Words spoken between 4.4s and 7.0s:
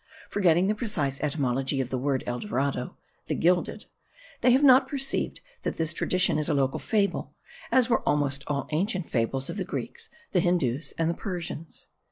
they have not perceived that this tradition is a local